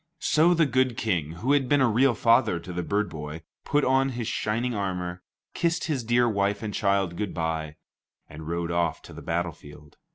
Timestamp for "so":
0.17-0.55